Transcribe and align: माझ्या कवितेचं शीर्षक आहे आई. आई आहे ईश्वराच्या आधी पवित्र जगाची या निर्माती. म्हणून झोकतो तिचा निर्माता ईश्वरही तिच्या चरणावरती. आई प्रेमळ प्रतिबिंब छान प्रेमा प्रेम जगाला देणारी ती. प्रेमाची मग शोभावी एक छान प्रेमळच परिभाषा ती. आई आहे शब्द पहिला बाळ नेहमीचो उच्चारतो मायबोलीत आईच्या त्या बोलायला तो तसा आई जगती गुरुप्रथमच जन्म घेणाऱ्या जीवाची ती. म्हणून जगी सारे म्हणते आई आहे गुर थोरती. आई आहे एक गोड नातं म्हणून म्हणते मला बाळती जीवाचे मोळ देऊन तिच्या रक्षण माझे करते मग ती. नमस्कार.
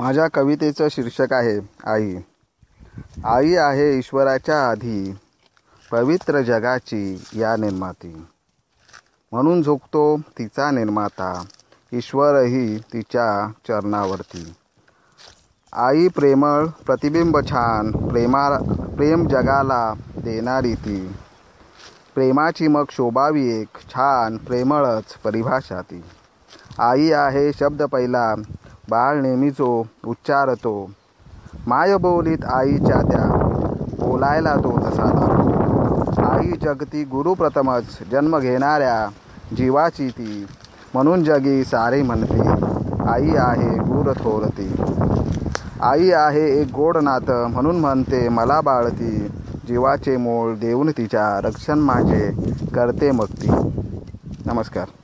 माझ्या 0.00 0.28
कवितेचं 0.28 0.88
शीर्षक 0.90 1.32
आहे 1.32 1.58
आई. 1.86 2.16
आई 3.24 3.54
आहे 3.54 3.98
ईश्वराच्या 3.98 4.70
आधी 4.70 5.14
पवित्र 5.92 6.40
जगाची 6.40 7.24
या 7.32 7.56
निर्माती. 7.56 8.26
म्हणून 9.32 9.62
झोकतो 9.62 10.16
तिचा 10.38 10.70
निर्माता 10.70 11.44
ईश्वरही 11.92 12.78
तिच्या 12.78 13.52
चरणावरती. 13.68 14.54
आई 15.72 16.08
प्रेमळ 16.08 16.66
प्रतिबिंब 16.66 17.38
छान 17.38 17.90
प्रेमा 18.08 18.48
प्रेम 18.96 19.28
जगाला 19.28 19.94
देणारी 20.16 20.74
ती. 20.74 21.12
प्रेमाची 22.14 22.68
मग 22.68 22.84
शोभावी 22.90 23.60
एक 23.60 23.68
छान 23.80 24.36
प्रेमळच 24.36 25.14
परिभाषा 25.24 25.80
ती. 25.80 26.04
आई 26.78 27.12
आहे 27.12 27.52
शब्द 27.52 27.82
पहिला 27.82 28.34
बाळ 28.90 29.20
नेहमीचो 29.22 29.86
उच्चारतो 30.06 30.90
मायबोलीत 31.66 32.44
आईच्या 32.44 33.00
त्या 33.10 33.26
बोलायला 33.98 34.54
तो 34.56 34.76
तसा 34.78 35.08
आई 36.26 36.50
जगती 36.62 37.04
गुरुप्रथमच 37.04 37.98
जन्म 38.12 38.38
घेणाऱ्या 38.38 39.06
जीवाची 39.56 40.08
ती. 40.08 40.46
म्हणून 40.94 41.24
जगी 41.24 41.62
सारे 41.64 42.02
म्हणते 42.02 42.48
आई 43.10 43.34
आहे 43.36 43.76
गुर 43.78 44.12
थोरती. 44.12 44.68
आई 45.82 46.10
आहे 46.10 46.46
एक 46.60 46.72
गोड 46.74 46.96
नातं 46.96 47.50
म्हणून 47.50 47.80
म्हणते 47.80 48.28
मला 48.28 48.60
बाळती 48.60 49.16
जीवाचे 49.68 50.16
मोळ 50.16 50.54
देऊन 50.54 50.90
तिच्या 50.90 51.28
रक्षण 51.44 51.78
माझे 51.78 52.30
करते 52.74 53.10
मग 53.10 53.32
ती. 53.42 53.50
नमस्कार. 54.46 54.99